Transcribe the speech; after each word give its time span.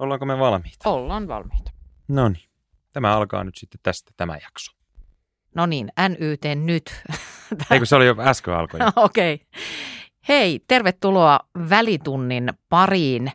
Ollaanko 0.00 0.26
me 0.26 0.38
valmiita? 0.38 0.90
Ollaan 0.90 1.28
valmiita. 1.28 1.70
No 2.08 2.28
niin. 2.28 2.50
Tämä 2.92 3.16
alkaa 3.16 3.44
nyt 3.44 3.56
sitten 3.56 3.80
tästä 3.82 4.10
tämä 4.16 4.36
jakso. 4.42 4.72
No 5.54 5.66
niin, 5.66 5.92
NYT 6.08 6.64
nyt. 6.64 7.02
Eikö 7.70 7.86
se 7.86 7.96
oli 7.96 8.06
jo 8.06 8.16
äsken 8.18 8.54
alkoi? 8.54 8.80
Okei. 8.96 9.34
Okay. 9.34 9.46
Hei, 10.28 10.60
tervetuloa 10.68 11.40
välitunnin 11.70 12.52
pariin. 12.68 13.32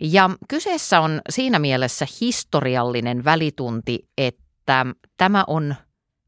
Ja 0.00 0.30
kyseessä 0.48 1.00
on 1.00 1.20
siinä 1.30 1.58
mielessä 1.58 2.06
historiallinen 2.20 3.24
välitunti, 3.24 4.08
että 4.18 4.86
tämä 5.16 5.44
on 5.46 5.74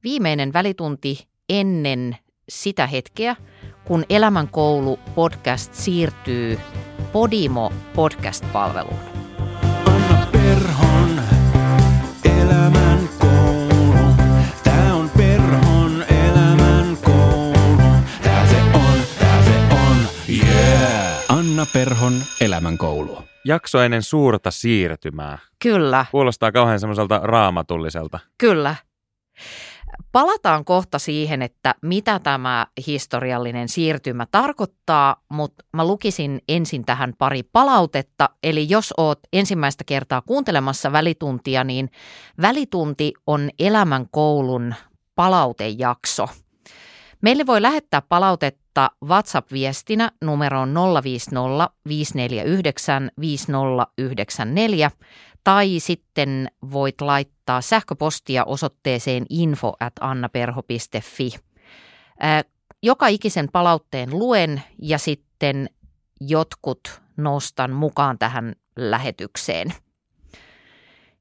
viimeinen 0.04 0.52
välitunti 0.52 1.28
ennen 1.48 2.16
sitä 2.48 2.86
hetkeä, 2.86 3.36
kun 3.84 4.04
Elämänkoulu 4.08 4.98
podcast 5.14 5.74
siirtyy 5.74 6.58
Podimo 7.12 7.72
podcast-palveluun. 7.94 9.17
Elämän 22.58 22.78
koulu. 22.78 23.18
Jakso 23.44 23.80
ennen 23.80 24.02
suurta 24.02 24.50
siirtymää. 24.50 25.38
Kyllä, 25.62 26.06
Kuulostaa 26.10 26.52
kauhean 26.52 26.80
semmoiselta 26.80 27.20
raamatulliselta. 27.22 28.18
kyllä. 28.38 28.74
Palataan 30.12 30.64
kohta 30.64 30.98
siihen, 30.98 31.42
että 31.42 31.74
mitä 31.82 32.18
tämä 32.18 32.66
historiallinen 32.86 33.68
siirtymä 33.68 34.26
tarkoittaa, 34.30 35.16
mutta 35.28 35.64
mä 35.72 35.86
lukisin 35.86 36.40
ensin 36.48 36.84
tähän 36.84 37.12
pari 37.18 37.42
palautetta. 37.42 38.28
Eli 38.42 38.66
jos 38.68 38.94
oot 38.96 39.18
ensimmäistä 39.32 39.84
kertaa 39.84 40.20
kuuntelemassa 40.20 40.92
välituntia, 40.92 41.64
niin 41.64 41.90
välitunti 42.42 43.12
on 43.26 43.50
elämänkoulun 43.58 44.74
palautejakso. 45.14 46.28
Meille 47.22 47.46
voi 47.46 47.62
lähettää 47.62 48.02
palautetta 48.78 49.06
WhatsApp-viestinä 49.06 50.12
numeroon 50.24 50.74
050 51.04 51.70
549 51.88 53.10
5094 53.20 54.90
tai 55.44 55.80
sitten 55.80 56.48
voit 56.72 57.00
laittaa 57.00 57.60
sähköpostia 57.60 58.44
osoitteeseen 58.44 59.26
info 59.30 59.72
at 59.80 59.92
annaperho.fi. 60.00 61.30
Joka 62.82 63.06
ikisen 63.06 63.48
palautteen 63.52 64.10
luen 64.10 64.62
ja 64.82 64.98
sitten 64.98 65.70
jotkut 66.20 67.02
nostan 67.16 67.72
mukaan 67.72 68.18
tähän 68.18 68.54
lähetykseen. 68.76 69.74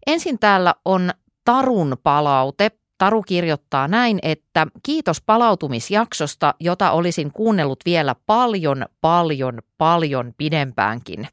Ensin 0.07 0.39
täällä 0.39 0.75
on 0.85 1.11
Tarun 1.45 1.97
palaute. 2.03 2.71
Taru 2.97 3.23
kirjoittaa 3.23 3.87
näin, 3.87 4.19
että 4.21 4.67
kiitos 4.83 5.21
palautumisjaksosta, 5.21 6.53
jota 6.59 6.91
olisin 6.91 7.31
kuunnellut 7.31 7.79
vielä 7.85 8.15
paljon, 8.25 8.85
paljon, 9.01 9.59
paljon 9.77 10.33
pidempäänkin. 10.37 11.27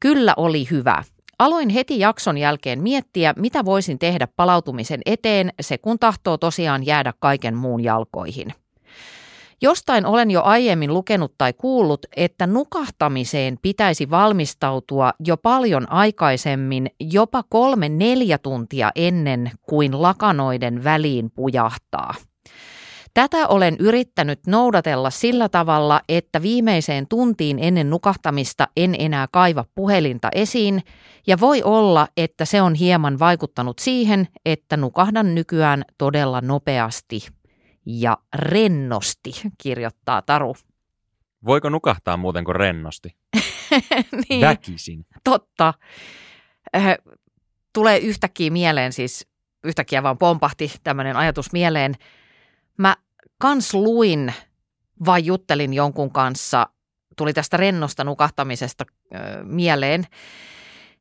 Kyllä 0.00 0.34
oli 0.36 0.66
hyvä. 0.70 1.02
Aloin 1.38 1.68
heti 1.68 1.98
jakson 1.98 2.38
jälkeen 2.38 2.82
miettiä, 2.82 3.34
mitä 3.36 3.64
voisin 3.64 3.98
tehdä 3.98 4.28
palautumisen 4.36 5.00
eteen, 5.06 5.52
se 5.60 5.78
kun 5.78 5.98
tahtoo 5.98 6.36
tosiaan 6.36 6.86
jäädä 6.86 7.12
kaiken 7.18 7.56
muun 7.56 7.84
jalkoihin. 7.84 8.54
Jostain 9.62 10.06
olen 10.06 10.30
jo 10.30 10.42
aiemmin 10.42 10.94
lukenut 10.94 11.34
tai 11.38 11.52
kuullut, 11.52 12.06
että 12.16 12.46
nukahtamiseen 12.46 13.58
pitäisi 13.62 14.10
valmistautua 14.10 15.12
jo 15.24 15.36
paljon 15.36 15.92
aikaisemmin, 15.92 16.90
jopa 17.00 17.44
kolme 17.48 17.88
neljä 17.88 18.38
tuntia 18.38 18.90
ennen 18.94 19.50
kuin 19.62 20.02
lakanoiden 20.02 20.84
väliin 20.84 21.30
pujahtaa. 21.30 22.14
Tätä 23.14 23.48
olen 23.48 23.76
yrittänyt 23.78 24.40
noudatella 24.46 25.10
sillä 25.10 25.48
tavalla, 25.48 26.00
että 26.08 26.42
viimeiseen 26.42 27.06
tuntiin 27.08 27.58
ennen 27.60 27.90
nukahtamista 27.90 28.68
en 28.76 28.94
enää 28.98 29.26
kaiva 29.32 29.64
puhelinta 29.74 30.28
esiin, 30.34 30.82
ja 31.26 31.40
voi 31.40 31.62
olla, 31.62 32.08
että 32.16 32.44
se 32.44 32.62
on 32.62 32.74
hieman 32.74 33.18
vaikuttanut 33.18 33.78
siihen, 33.78 34.28
että 34.46 34.76
nukahdan 34.76 35.34
nykyään 35.34 35.84
todella 35.98 36.40
nopeasti 36.40 37.37
ja 37.88 38.18
rennosti, 38.34 39.32
kirjoittaa 39.58 40.22
Taru. 40.22 40.56
Voiko 41.44 41.68
nukahtaa 41.68 42.16
muuten 42.16 42.44
kuin 42.44 42.56
rennosti? 42.56 43.16
niin, 44.28 44.40
Väkisin. 44.40 45.06
totta. 45.24 45.74
Äh, 46.76 46.96
Tulee 47.72 47.98
yhtäkkiä 47.98 48.50
mieleen, 48.50 48.92
siis 48.92 49.26
yhtäkkiä 49.64 50.02
vaan 50.02 50.18
pompahti 50.18 50.72
tämmöinen 50.84 51.16
ajatus 51.16 51.52
mieleen. 51.52 51.94
Mä 52.78 52.96
kans 53.38 53.74
luin 53.74 54.34
vai 55.06 55.24
juttelin 55.24 55.74
jonkun 55.74 56.12
kanssa, 56.12 56.66
tuli 57.16 57.32
tästä 57.32 57.56
rennosta 57.56 58.04
nukahtamisesta 58.04 58.84
äh, 59.14 59.20
mieleen, 59.44 60.04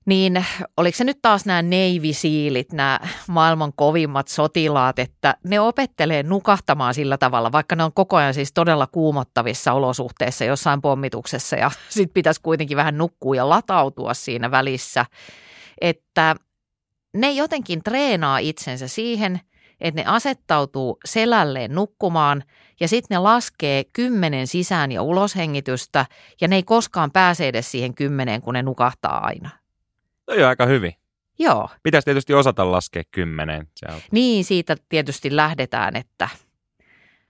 niin 0.08 0.46
oliko 0.78 0.96
se 0.96 1.04
nyt 1.04 1.20
taas 1.22 1.46
nämä 1.46 1.62
Navy 1.62 2.14
Sealit, 2.14 2.74
nämä 2.74 3.00
maailman 3.28 3.74
kovimmat 3.76 4.28
sotilaat, 4.28 5.00
että 5.00 5.36
ne 5.44 5.60
opettelee 5.60 6.24
nukahtamaan 6.24 6.94
sillä 6.94 7.18
tavalla, 7.18 7.52
vaikka 7.52 7.76
ne 7.76 7.84
on 7.84 7.94
koko 7.94 8.16
ajan 8.16 8.34
siis 8.34 8.54
todella 8.54 8.88
kuumottavissa 8.88 9.74
olosuhteissa 9.74 10.46
jossain 10.46 10.82
pommituksessa 10.82 11.56
ja 11.56 11.72
sitten 11.90 12.14
pitäisi 12.14 12.42
kuitenkin 12.42 12.78
vähän 12.78 12.98
nukkua 12.98 13.36
ja 13.36 13.50
latautua 13.50 14.14
siinä 14.14 14.52
välissä, 14.52 15.06
että 15.82 16.36
ne 17.14 17.32
jotenkin 17.32 17.84
treenaa 17.84 18.38
itsensä 18.38 18.88
siihen, 18.88 19.40
että 19.82 20.02
ne 20.02 20.06
asettautuu 20.08 20.98
selälleen 21.06 21.76
nukkumaan 21.76 22.44
ja 22.80 22.88
sitten 22.88 23.16
ne 23.16 23.20
laskee 23.20 23.84
kymmenen 23.94 24.48
sisään 24.48 24.92
ja 24.92 25.02
uloshengitystä 25.02 26.06
ja 26.42 26.48
ne 26.48 26.56
ei 26.56 26.64
koskaan 26.64 27.12
pääse 27.12 27.48
edes 27.48 27.72
siihen 27.72 27.94
kymmeneen, 27.94 28.42
kun 28.42 28.54
ne 28.54 28.64
nukahtaa 28.64 29.26
aina. 29.26 29.67
Toi 30.28 30.44
on 30.44 30.50
aika 30.50 30.66
hyvin. 30.66 30.94
Joo, 31.40 31.70
Pitäisi 31.84 32.06
tietysti 32.06 32.34
osata 32.34 32.72
laskea 32.72 33.04
kymmeneen. 33.12 33.68
Se 33.76 33.86
on. 33.94 34.02
niin 34.12 34.46
siitä 34.46 34.76
tietysti 34.90 35.36
lähdetään, 35.36 35.96
että 35.96 36.30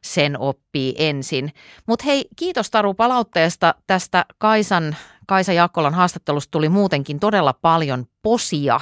sen 0.04 0.40
oppii 0.40 0.96
ensin. 0.98 1.52
Mutta 1.88 2.06
hei, 2.06 2.26
kiitos 2.36 2.72
Taru 2.72 2.94
palautteesta 2.94 3.76
tästä 3.88 4.26
Kaisan, 4.38 4.96
Kaisa 5.28 5.54
Jaakkolan 5.54 5.94
haastattelusta 5.94 6.52
tuli 6.52 6.70
muutenkin 6.70 7.20
todella 7.20 7.54
paljon 7.54 8.06
posia. 8.22 8.80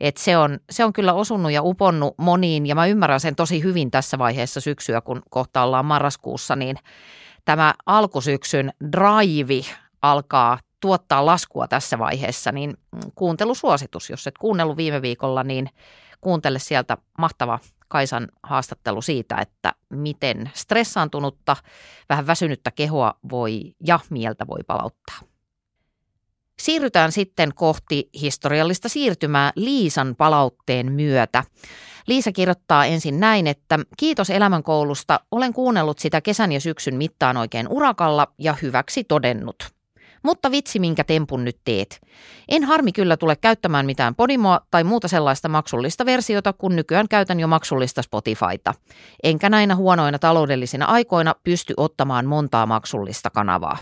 Et 0.00 0.16
se, 0.16 0.36
on, 0.36 0.58
se 0.70 0.84
on 0.84 0.92
kyllä 0.92 1.12
osunut 1.12 1.52
ja 1.52 1.62
uponnut 1.62 2.14
moniin 2.18 2.66
ja 2.66 2.74
mä 2.74 2.86
ymmärrän 2.86 3.20
sen 3.20 3.36
tosi 3.36 3.62
hyvin 3.62 3.90
tässä 3.90 4.18
vaiheessa 4.18 4.60
syksyä, 4.60 5.00
kun 5.00 5.22
kohta 5.30 5.62
ollaan 5.62 5.84
marraskuussa, 5.84 6.56
niin 6.56 6.76
tämä 7.44 7.74
alkusyksyn 7.86 8.72
drive 8.92 9.64
alkaa 10.02 10.58
tuottaa 10.80 11.26
laskua 11.26 11.68
tässä 11.68 11.98
vaiheessa, 11.98 12.52
niin 12.52 12.76
kuuntelusuositus, 13.14 14.10
jos 14.10 14.26
et 14.26 14.38
kuunnellut 14.38 14.76
viime 14.76 15.02
viikolla, 15.02 15.42
niin 15.42 15.70
kuuntele 16.20 16.58
sieltä 16.58 16.96
mahtava 17.18 17.58
Kaisan 17.88 18.28
haastattelu 18.42 19.02
siitä, 19.02 19.36
että 19.36 19.72
miten 19.88 20.50
stressaantunutta, 20.54 21.56
vähän 22.08 22.26
väsynyttä 22.26 22.70
kehoa 22.70 23.14
voi 23.30 23.74
ja 23.86 24.00
mieltä 24.10 24.46
voi 24.46 24.60
palauttaa. 24.66 25.20
Siirrytään 26.60 27.12
sitten 27.12 27.54
kohti 27.54 28.08
historiallista 28.20 28.88
siirtymää 28.88 29.52
Liisan 29.56 30.16
palautteen 30.16 30.92
myötä. 30.92 31.44
Liisa 32.06 32.32
kirjoittaa 32.32 32.84
ensin 32.84 33.20
näin, 33.20 33.46
että 33.46 33.78
kiitos 33.96 34.30
elämänkoulusta, 34.30 35.20
olen 35.30 35.52
kuunnellut 35.52 35.98
sitä 35.98 36.20
kesän 36.20 36.52
ja 36.52 36.60
syksyn 36.60 36.94
mittaan 36.94 37.36
oikein 37.36 37.68
urakalla 37.68 38.32
ja 38.38 38.54
hyväksi 38.62 39.04
todennut. 39.04 39.79
Mutta 40.22 40.50
vitsi, 40.50 40.78
minkä 40.78 41.04
tempun 41.04 41.44
nyt 41.44 41.56
teet. 41.64 42.00
En 42.48 42.64
harmi 42.64 42.92
kyllä 42.92 43.16
tule 43.16 43.36
käyttämään 43.36 43.86
mitään 43.86 44.14
Podimoa 44.14 44.60
tai 44.70 44.84
muuta 44.84 45.08
sellaista 45.08 45.48
maksullista 45.48 46.06
versiota, 46.06 46.52
kun 46.52 46.76
nykyään 46.76 47.08
käytän 47.08 47.40
jo 47.40 47.46
maksullista 47.46 48.02
Spotifyta. 48.02 48.74
Enkä 49.22 49.50
näinä 49.50 49.76
huonoina 49.76 50.18
taloudellisina 50.18 50.86
aikoina 50.86 51.34
pysty 51.44 51.74
ottamaan 51.76 52.26
montaa 52.26 52.66
maksullista 52.66 53.30
kanavaa. 53.30 53.78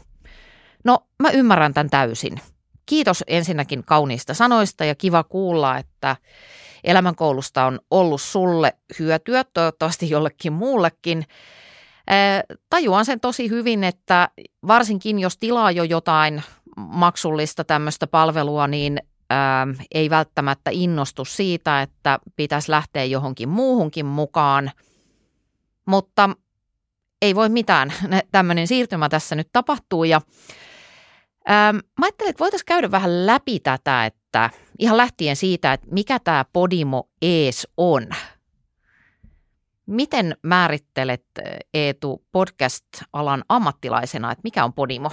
No, 0.85 0.99
mä 1.19 1.31
ymmärrän 1.31 1.75
tämän 1.75 1.91
täysin. 1.91 2.41
Kiitos 2.87 3.25
ensinnäkin 3.27 3.85
kauniista 3.85 4.35
sanoista 4.35 4.85
ja 4.85 4.95
kiva 4.95 5.25
kuulla, 5.25 5.79
että 5.79 6.17
elämänkoulusta 6.85 7.65
on 7.65 7.81
ollut 7.91 8.21
sulle 8.21 8.73
hyötyä, 8.99 9.45
toivottavasti 9.45 10.11
jollekin 10.11 10.53
muullekin. 10.53 11.25
Ää, 12.09 12.43
Tajuan 12.71 13.05
sen 13.05 13.21
tosi 13.21 13.51
hyvin, 13.51 13.85
että 13.85 14.29
varsinkin 14.67 15.19
jos 15.19 15.39
tilaa 15.39 15.71
jo 15.71 15.85
jotain 15.85 16.43
maksullista 16.77 17.65
tämmöistä 17.65 18.07
palvelua, 18.07 18.67
niin 18.67 18.99
ää, 19.31 19.67
ei 19.95 20.11
välttämättä 20.11 20.71
innostu 20.75 21.25
siitä, 21.25 21.83
että 21.83 22.19
pitäisi 22.37 22.71
lähteä 22.71 23.05
johonkin 23.05 23.49
muuhunkin 23.49 24.07
mukaan. 24.07 24.71
Mutta 25.87 26.31
ei 27.23 27.35
voi 27.35 27.49
mitään, 27.49 27.93
tämmöinen 28.33 28.67
siirtymä 28.67 29.09
tässä 29.09 29.35
nyt 29.35 29.49
tapahtuu 29.53 30.05
ja 30.05 30.21
ää, 31.47 31.73
mä 31.73 31.81
ajattelin, 32.03 32.31
että 32.31 32.43
voitaisiin 32.45 32.67
käydä 32.67 32.91
vähän 32.91 33.27
läpi 33.27 33.61
tätä, 33.61 34.07
että 34.07 34.51
ihan 34.79 34.97
lähtien 34.97 35.37
siitä, 35.37 35.73
että 35.73 35.87
mikä 35.91 36.19
tämä 36.19 36.45
Podimo 36.53 37.09
ees 37.23 37.69
on. 37.77 38.07
Miten 39.89 40.37
määrittelet 40.43 41.25
Eetu 41.75 42.25
podcast-alan 42.33 43.45
ammattilaisena, 43.49 44.33
että 44.33 44.41
mikä 44.45 44.65
on 44.65 44.73
Podimo? 44.73 45.11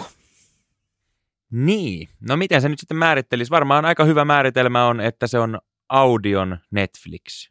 Niin, 1.51 2.09
no 2.29 2.37
miten 2.37 2.61
se 2.61 2.69
nyt 2.69 2.79
sitten 2.79 2.97
määrittelisi? 2.97 3.51
Varmaan 3.51 3.85
aika 3.85 4.03
hyvä 4.03 4.25
määritelmä 4.25 4.87
on, 4.87 5.01
että 5.01 5.27
se 5.27 5.39
on 5.39 5.59
audion 5.89 6.57
Netflix. 6.71 7.49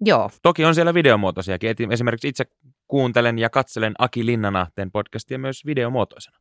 Joo, 0.00 0.30
Toki 0.42 0.64
on 0.64 0.74
siellä 0.74 0.94
videomuotoisiakin. 0.94 1.92
Esimerkiksi 1.92 2.28
itse 2.28 2.44
kuuntelen 2.88 3.38
ja 3.38 3.50
katselen 3.50 3.94
Aki 3.98 4.26
Linnanahteen 4.26 4.90
podcastia 4.90 5.38
myös 5.38 5.66
videomuotoisena. 5.66 6.38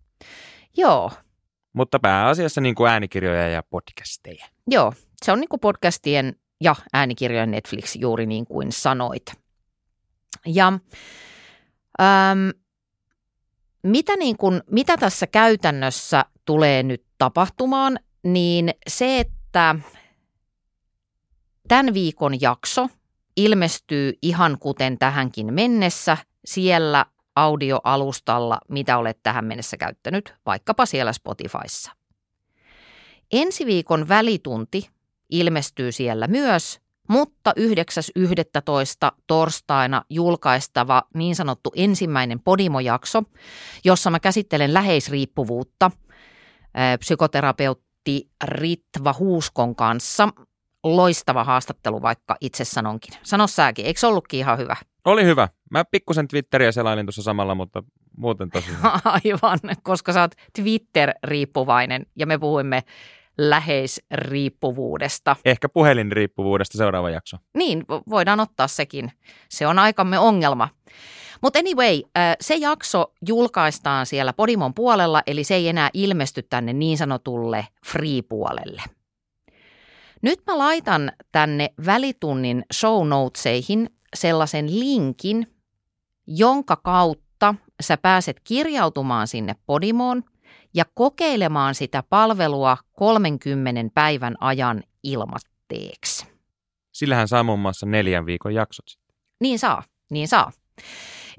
joo, 0.77 1.11
Mutta 1.73 1.99
pääasiassa 1.99 2.61
niin 2.61 2.75
kuin 2.75 2.91
äänikirjoja 2.91 3.47
ja 3.49 3.63
podcasteja. 3.69 4.45
joo. 4.67 4.93
Se 5.25 5.31
on 5.31 5.39
niin 5.39 5.49
kuin 5.49 5.59
podcastien 5.59 6.35
ja 6.61 6.75
äänikirjojen 6.93 7.51
Netflix 7.51 7.95
juuri 7.95 8.25
niin 8.25 8.45
kuin 8.45 8.71
sanoit. 8.71 9.23
Ja 10.47 10.67
äm, 12.01 12.51
mitä, 13.83 14.15
niin 14.15 14.37
kuin, 14.37 14.61
mitä 14.71 14.97
tässä 14.97 15.27
käytännössä 15.27 16.25
tulee 16.45 16.83
nyt 16.83 17.03
tapahtumaan, 17.17 17.99
niin 18.23 18.69
se, 18.87 19.19
että 19.19 19.75
tämän 21.67 21.93
viikon 21.93 22.41
jakso 22.41 22.89
ilmestyy 23.37 24.13
ihan 24.21 24.57
kuten 24.59 24.97
tähänkin 24.97 25.53
mennessä 25.53 26.17
siellä 26.45 27.05
audioalustalla, 27.35 28.59
mitä 28.69 28.97
olet 28.97 29.19
tähän 29.23 29.45
mennessä 29.45 29.77
käyttänyt, 29.77 30.35
vaikkapa 30.45 30.85
siellä 30.85 31.13
Spotifyssa. 31.13 31.91
Ensi 33.31 33.65
viikon 33.65 34.07
välitunti 34.07 34.89
ilmestyy 35.29 35.91
siellä 35.91 36.27
myös, 36.27 36.79
mutta 37.07 37.53
9.11. 37.59 39.11
torstaina 39.27 40.03
julkaistava 40.09 41.03
niin 41.13 41.35
sanottu 41.35 41.71
ensimmäinen 41.75 42.39
Podimo-jakso, 42.39 43.23
jossa 43.85 44.09
mä 44.09 44.19
käsittelen 44.19 44.73
läheisriippuvuutta 44.73 45.91
psykoterapeutti 46.99 48.29
Ritva 48.43 49.15
Huuskon 49.19 49.75
kanssa. 49.75 50.29
Loistava 50.83 51.43
haastattelu, 51.43 52.01
vaikka 52.01 52.37
itse 52.41 52.65
sanonkin. 52.65 53.13
Sano 53.23 53.47
säkin, 53.47 53.85
eikö 53.85 53.99
se 53.99 54.07
ollutkin 54.07 54.39
ihan 54.39 54.57
hyvä? 54.57 54.75
Oli 55.05 55.25
hyvä. 55.25 55.49
Mä 55.71 55.85
pikkusen 55.85 56.27
Twitteriä 56.27 56.71
selailin 56.71 57.05
tuossa 57.05 57.21
samalla, 57.21 57.55
mutta 57.55 57.83
muuten 58.17 58.49
tosi. 58.49 58.71
Aivan, 59.03 59.59
koska 59.83 60.13
sä 60.13 60.21
oot 60.21 60.31
Twitter-riippuvainen 60.59 62.05
ja 62.15 62.25
me 62.25 62.37
puhuimme 62.37 62.83
läheisriippuvuudesta. 63.37 65.35
Ehkä 65.45 65.69
puhelinriippuvuudesta 65.69 66.77
seuraava 66.77 67.09
jakso. 67.09 67.37
Niin, 67.57 67.81
vo- 67.81 68.03
voidaan 68.09 68.39
ottaa 68.39 68.67
sekin. 68.67 69.11
Se 69.49 69.67
on 69.67 69.79
aikamme 69.79 70.19
ongelma. 70.19 70.69
Mutta 71.41 71.59
anyway, 71.59 72.01
se 72.41 72.55
jakso 72.55 73.13
julkaistaan 73.27 74.05
siellä 74.05 74.33
Podimon 74.33 74.73
puolella, 74.73 75.21
eli 75.27 75.43
se 75.43 75.55
ei 75.55 75.67
enää 75.67 75.89
ilmesty 75.93 76.41
tänne 76.41 76.73
niin 76.73 76.97
sanotulle 76.97 77.67
free-puolelle. 77.85 78.81
Nyt 80.21 80.39
mä 80.47 80.57
laitan 80.57 81.11
tänne 81.31 81.69
välitunnin 81.85 82.65
show 82.73 83.07
notesihin 83.07 83.89
sellaisen 84.15 84.79
linkin, 84.79 85.47
jonka 86.27 86.75
kautta 86.75 87.55
sä 87.81 87.97
pääset 87.97 88.39
kirjautumaan 88.43 89.27
sinne 89.27 89.55
Podimoon 89.65 90.23
ja 90.73 90.85
kokeilemaan 90.93 91.75
sitä 91.75 92.03
palvelua 92.09 92.77
30 92.93 93.81
päivän 93.93 94.35
ajan 94.39 94.83
ilmatteeksi. 95.03 96.27
Sillähän 96.91 97.27
saa 97.27 97.43
muun 97.43 97.59
muassa 97.59 97.85
neljän 97.85 98.25
viikon 98.25 98.53
jaksot. 98.53 98.85
Niin 99.41 99.59
saa, 99.59 99.83
niin 100.11 100.27
saa. 100.27 100.51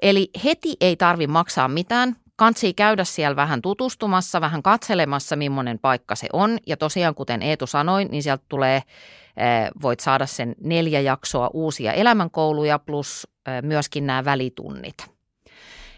Eli 0.02 0.30
heti 0.44 0.76
ei 0.80 0.96
tarvi 0.96 1.26
maksaa 1.26 1.68
mitään. 1.68 2.16
Kansi 2.36 2.74
käydä 2.74 3.04
siellä 3.04 3.36
vähän 3.36 3.62
tutustumassa, 3.62 4.40
vähän 4.40 4.62
katselemassa, 4.62 5.36
millainen 5.36 5.78
paikka 5.78 6.14
se 6.14 6.28
on. 6.32 6.58
Ja 6.66 6.76
tosiaan, 6.76 7.14
kuten 7.14 7.42
Eetu 7.42 7.66
sanoi, 7.66 8.04
niin 8.04 8.22
sieltä 8.22 8.44
tulee, 8.48 8.76
eh, 8.76 9.70
voit 9.82 10.00
saada 10.00 10.26
sen 10.26 10.54
neljä 10.60 11.00
jaksoa 11.00 11.50
uusia 11.52 11.92
elämänkouluja 11.92 12.78
plus 12.78 13.28
eh, 13.46 13.62
myöskin 13.62 14.06
nämä 14.06 14.24
välitunnit. 14.24 15.17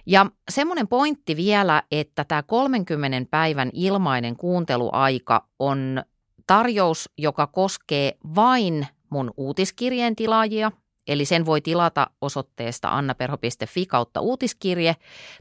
Ja 0.07 0.27
semmoinen 0.51 0.89
pointti 0.89 1.37
vielä, 1.37 1.83
että 1.91 2.25
tämä 2.25 2.43
30 2.43 3.31
päivän 3.31 3.71
ilmainen 3.73 4.37
kuunteluaika 4.37 5.49
on 5.59 6.03
tarjous, 6.47 7.11
joka 7.19 7.47
koskee 7.47 8.19
vain 8.35 8.87
mun 9.11 9.31
uutiskirjeen 9.37 10.17
tilaajia, 10.17 10.73
eli 11.07 11.25
sen 11.25 11.47
voi 11.47 11.61
tilata 11.61 12.11
osoitteesta 12.21 12.89
annaperho.fi 12.89 13.87
kautta 13.87 14.21
uutiskirje 14.21 14.97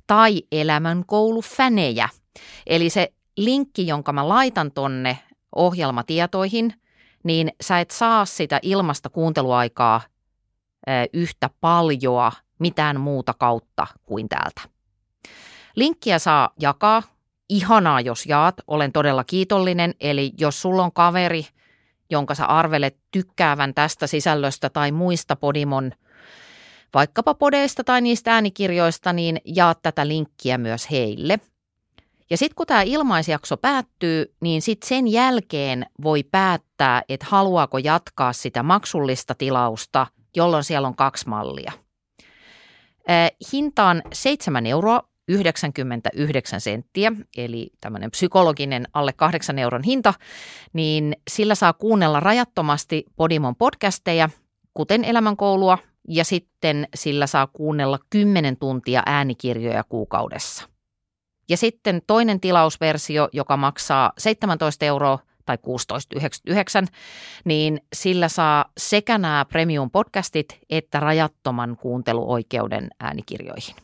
tai 0.07 0.43
elämänkoulufänejä. 0.51 2.09
Eli 2.67 2.89
se 2.89 3.13
linkki, 3.37 3.87
jonka 3.87 4.13
mä 4.13 4.29
laitan 4.29 4.71
tonne 4.71 5.17
ohjelmatietoihin, 5.55 6.73
niin 7.23 7.51
sä 7.61 7.79
et 7.79 7.91
saa 7.91 8.25
sitä 8.25 8.59
ilmasta 8.61 9.09
kuunteluaikaa 9.09 10.01
yhtä 11.13 11.49
paljoa 11.61 12.31
mitään 12.59 12.99
muuta 12.99 13.33
kautta 13.33 13.87
kuin 14.05 14.29
täältä. 14.29 14.61
Linkkiä 15.75 16.19
saa 16.19 16.49
jakaa. 16.59 17.03
Ihanaa, 17.49 18.01
jos 18.01 18.25
jaat. 18.25 18.55
Olen 18.67 18.91
todella 18.91 19.23
kiitollinen. 19.23 19.93
Eli 19.99 20.31
jos 20.37 20.61
sulla 20.61 20.83
on 20.83 20.91
kaveri, 20.91 21.45
jonka 22.09 22.35
sä 22.35 22.45
arvelet 22.45 22.97
tykkäävän 23.11 23.73
tästä 23.73 24.07
sisällöstä 24.07 24.69
tai 24.69 24.91
muista 24.91 25.35
Podimon 25.35 25.91
vaikkapa 26.93 27.33
podeista 27.33 27.83
tai 27.83 28.01
niistä 28.01 28.33
äänikirjoista, 28.33 29.13
niin 29.13 29.41
jaa 29.45 29.75
tätä 29.75 30.07
linkkiä 30.07 30.57
myös 30.57 30.91
heille. 30.91 31.39
Ja 32.29 32.37
sitten 32.37 32.55
kun 32.55 32.67
tämä 32.67 32.81
ilmaisjakso 32.81 33.57
päättyy, 33.57 34.33
niin 34.41 34.61
sitten 34.61 34.87
sen 34.87 35.07
jälkeen 35.07 35.85
voi 36.03 36.23
päättää, 36.23 37.01
että 37.09 37.25
haluaako 37.29 37.77
jatkaa 37.77 38.33
sitä 38.33 38.63
maksullista 38.63 39.35
tilausta, 39.35 40.07
jolloin 40.35 40.63
siellä 40.63 40.87
on 40.87 40.95
kaksi 40.95 41.29
mallia. 41.29 41.71
Hinta 43.53 43.85
on 43.85 44.01
7 44.13 44.65
euroa 44.65 45.09
99 45.27 46.61
senttiä, 46.61 47.11
eli 47.37 47.71
tämmöinen 47.81 48.11
psykologinen 48.11 48.87
alle 48.93 49.13
8 49.13 49.59
euron 49.59 49.83
hinta, 49.83 50.13
niin 50.73 51.15
sillä 51.29 51.55
saa 51.55 51.73
kuunnella 51.73 52.19
rajattomasti 52.19 53.05
Podimon 53.15 53.55
podcasteja, 53.55 54.29
kuten 54.73 55.05
elämänkoulua, 55.05 55.77
ja 56.07 56.25
sitten 56.25 56.87
sillä 56.95 57.27
saa 57.27 57.47
kuunnella 57.47 57.99
10 58.09 58.57
tuntia 58.57 59.03
äänikirjoja 59.05 59.83
kuukaudessa. 59.83 60.69
Ja 61.49 61.57
sitten 61.57 62.01
toinen 62.07 62.39
tilausversio, 62.39 63.29
joka 63.33 63.57
maksaa 63.57 64.13
17 64.17 64.85
euroa 64.85 65.19
tai 65.49 65.57
16,99, 65.57 66.87
niin 67.45 67.81
sillä 67.93 68.27
saa 68.27 68.65
sekä 68.77 69.17
nämä 69.17 69.45
premium 69.45 69.91
podcastit 69.91 70.59
että 70.69 70.99
rajattoman 70.99 71.77
kuunteluoikeuden 71.77 72.87
äänikirjoihin. 72.99 73.75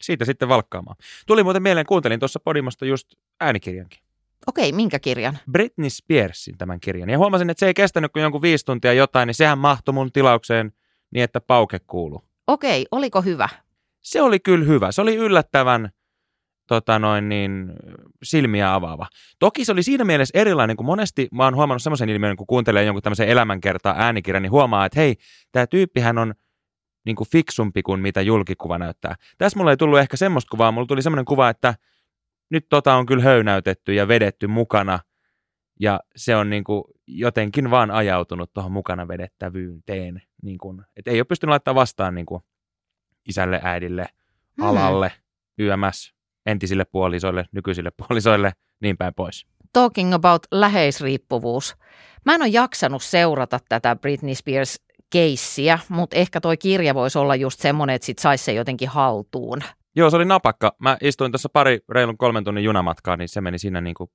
Siitä 0.00 0.24
sitten 0.24 0.48
valkkaamaan. 0.48 0.96
Tuli 1.26 1.42
muuten 1.42 1.62
mieleen, 1.62 1.86
kuuntelin 1.86 2.18
tuossa 2.20 2.40
Podimosta 2.40 2.84
just 2.84 3.14
äänikirjankin. 3.40 3.98
Okei, 4.46 4.72
minkä 4.72 4.98
kirjan? 4.98 5.38
Britney 5.52 5.90
Spearsin 5.90 6.58
tämän 6.58 6.80
kirjan. 6.80 7.10
Ja 7.10 7.18
huomasin, 7.18 7.50
että 7.50 7.60
se 7.60 7.66
ei 7.66 7.74
kestänyt 7.74 8.12
kuin 8.12 8.22
jonkun 8.22 8.42
viisi 8.42 8.64
tuntia 8.64 8.92
jotain, 8.92 9.26
niin 9.26 9.34
sehän 9.34 9.58
mahtui 9.58 9.94
mun 9.94 10.12
tilaukseen 10.12 10.72
niin, 11.10 11.24
että 11.24 11.40
pauke 11.40 11.78
kuuluu. 11.78 12.24
Okei, 12.46 12.86
oliko 12.90 13.22
hyvä? 13.22 13.48
Se 14.00 14.22
oli 14.22 14.40
kyllä 14.40 14.64
hyvä. 14.64 14.92
Se 14.92 15.02
oli 15.02 15.16
yllättävän 15.16 15.90
tota 16.70 16.98
noin 16.98 17.28
niin, 17.28 17.72
silmiä 18.22 18.74
avaava. 18.74 19.06
Toki 19.38 19.64
se 19.64 19.72
oli 19.72 19.82
siinä 19.82 20.04
mielessä 20.04 20.38
erilainen, 20.38 20.76
kun 20.76 20.86
monesti 20.86 21.28
mä 21.32 21.44
oon 21.44 21.56
huomannut 21.56 21.82
semmoisen 21.82 22.08
ilmiön, 22.08 22.36
kun 22.36 22.46
kuuntelee 22.46 22.84
jonkun 22.84 23.02
tämmöisen 23.02 23.28
elämänkertaa 23.28 23.94
äänikirjan, 23.98 24.42
niin 24.42 24.50
huomaa, 24.50 24.86
että 24.86 25.00
hei, 25.00 25.16
tämä 25.52 25.66
tyyppihän 25.66 26.18
on 26.18 26.34
niin 27.06 27.16
kuin 27.16 27.28
fiksumpi 27.28 27.82
kuin 27.82 28.00
mitä 28.00 28.22
julkikuva 28.22 28.78
näyttää. 28.78 29.14
Tässä 29.38 29.58
mulla 29.58 29.70
ei 29.70 29.76
tullut 29.76 29.98
ehkä 29.98 30.16
semmoista 30.16 30.50
kuvaa, 30.50 30.72
mulla 30.72 30.86
tuli 30.86 31.02
semmoinen 31.02 31.24
kuva, 31.24 31.48
että 31.48 31.74
nyt 32.50 32.66
tota 32.68 32.94
on 32.94 33.06
kyllä 33.06 33.22
höynäytetty 33.22 33.94
ja 33.94 34.08
vedetty 34.08 34.46
mukana, 34.46 34.98
ja 35.80 36.00
se 36.16 36.36
on 36.36 36.50
niin 36.50 36.64
kuin 36.64 36.84
jotenkin 37.06 37.70
vaan 37.70 37.90
ajautunut 37.90 38.52
tuohon 38.52 38.72
mukana 38.72 39.08
vedettävyyteen. 39.08 40.22
Niin 40.42 40.58
kuin, 40.58 40.82
et 40.96 41.08
ei 41.08 41.20
ole 41.20 41.24
pystynyt 41.24 41.50
laittamaan 41.50 41.80
vastaan 41.80 42.14
niin 42.14 42.26
kuin 42.26 42.42
isälle, 43.28 43.60
äidille, 43.64 44.06
Hmm. 44.60 44.68
alalle, 44.68 45.12
YMS, 45.58 46.14
entisille 46.46 46.84
puolisoille, 46.84 47.44
nykyisille 47.52 47.90
puolisoille, 47.96 48.52
niin 48.80 48.96
päin 48.96 49.14
pois. 49.14 49.46
Talking 49.72 50.14
about 50.14 50.42
läheisriippuvuus. 50.52 51.76
Mä 52.24 52.34
en 52.34 52.42
ole 52.42 52.48
jaksanut 52.48 53.02
seurata 53.02 53.58
tätä 53.68 53.96
Britney 53.96 54.34
Spears 54.34 54.80
keissiä, 55.12 55.78
mutta 55.88 56.16
ehkä 56.16 56.40
toi 56.40 56.56
kirja 56.56 56.94
voisi 56.94 57.18
olla 57.18 57.36
just 57.36 57.60
semmoinen, 57.60 57.96
että 57.96 58.06
sit 58.06 58.18
saisi 58.18 58.44
se 58.44 58.52
jotenkin 58.52 58.88
haltuun. 58.88 59.58
Joo, 59.96 60.10
se 60.10 60.16
oli 60.16 60.24
napakka. 60.24 60.76
Mä 60.78 60.96
istuin 61.02 61.32
tuossa 61.32 61.48
pari 61.48 61.78
reilun 61.88 62.18
kolmen 62.18 62.44
tunnin 62.44 62.64
junamatkaa, 62.64 63.16
niin 63.16 63.28
se 63.28 63.40
meni 63.40 63.58
siinä 63.58 63.80
niin 63.80 63.94
kuin 63.94 64.10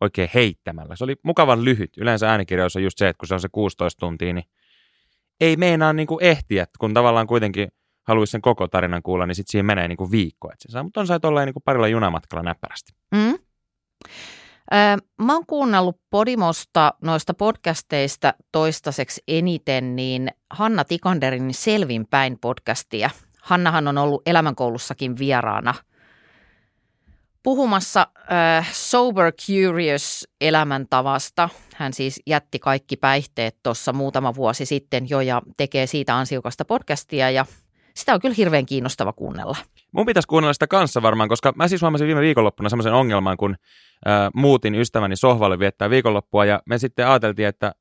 oikein 0.00 0.30
heittämällä. 0.34 0.96
Se 0.96 1.04
oli 1.04 1.16
mukavan 1.24 1.64
lyhyt. 1.64 1.96
Yleensä 1.96 2.30
äänikirjoissa 2.30 2.78
on 2.78 2.82
just 2.82 2.98
se, 2.98 3.08
että 3.08 3.18
kun 3.18 3.28
se 3.28 3.34
on 3.34 3.40
se 3.40 3.48
16 3.52 4.00
tuntia, 4.00 4.32
niin 4.32 4.44
ei 5.40 5.56
meinaa 5.56 5.92
niin 5.92 6.06
kuin 6.06 6.24
ehtiä, 6.24 6.66
kun 6.78 6.94
tavallaan 6.94 7.26
kuitenkin 7.26 7.68
haluaisi 8.02 8.30
sen 8.30 8.40
koko 8.40 8.68
tarinan 8.68 9.02
kuulla, 9.02 9.26
niin 9.26 9.34
sitten 9.34 9.50
siihen 9.50 9.66
menee 9.66 9.88
niin 9.88 9.96
kuin 9.96 10.10
viikko. 10.10 10.48
Että 10.52 10.62
se 10.68 10.72
saa, 10.72 10.82
mutta 10.82 11.00
on 11.00 11.06
sai 11.06 11.20
tolleen 11.20 11.46
niin 11.46 11.62
parilla 11.64 11.88
junamatkalla 11.88 12.42
näppärästi. 12.42 12.92
Mm. 13.14 13.38
Öö, 14.74 14.96
mä 15.22 15.32
oon 15.34 15.46
kuunnellut 15.46 16.00
Podimosta 16.10 16.94
noista 17.02 17.34
podcasteista 17.34 18.34
toistaiseksi 18.52 19.22
eniten, 19.28 19.96
niin 19.96 20.30
Hanna 20.50 20.84
Tikanderin 20.84 21.54
Selvinpäin 21.54 22.38
podcastia. 22.40 23.10
Hannahan 23.42 23.88
on 23.88 23.98
ollut 23.98 24.22
elämänkoulussakin 24.26 25.18
vieraana 25.18 25.74
puhumassa 27.42 28.06
äh, 28.32 28.72
Sober 28.72 29.32
Curious 29.32 30.28
elämäntavasta. 30.40 31.48
Hän 31.74 31.92
siis 31.92 32.22
jätti 32.26 32.58
kaikki 32.58 32.96
päihteet 32.96 33.56
tuossa 33.62 33.92
muutama 33.92 34.34
vuosi 34.34 34.66
sitten 34.66 35.10
jo 35.10 35.20
ja 35.20 35.42
tekee 35.56 35.86
siitä 35.86 36.16
ansiokasta 36.16 36.64
podcastia 36.64 37.30
ja 37.30 37.46
sitä 38.00 38.14
on 38.14 38.20
kyllä 38.20 38.34
hirveän 38.34 38.66
kiinnostava 38.66 39.12
kuunnella. 39.12 39.56
Mun 39.92 40.06
pitäisi 40.06 40.28
kuunnella 40.28 40.52
sitä 40.52 40.66
kanssa 40.66 41.02
varmaan, 41.02 41.28
koska 41.28 41.52
mä 41.56 41.68
siis 41.68 41.82
huomasin 41.82 42.06
viime 42.06 42.20
viikonloppuna 42.20 42.68
semmoisen 42.68 42.92
ongelman, 42.92 43.36
kun 43.36 43.56
äh, 44.08 44.30
muutin 44.34 44.74
ystäväni 44.74 45.16
sohvalle 45.16 45.58
viettää 45.58 45.90
viikonloppua 45.90 46.44
ja 46.44 46.62
me 46.66 46.78
sitten 46.78 47.08
ajateltiin, 47.08 47.48
että 47.48 47.74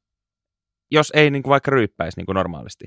jos 0.92 1.12
ei 1.16 1.30
niin 1.30 1.44
kuin 1.44 1.52
vaikka 1.52 1.72
ryyppäisi 1.72 2.20
niin 2.20 2.26
kuin 2.26 2.34
normaalisti. 2.34 2.86